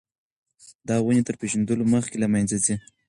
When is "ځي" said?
2.65-2.75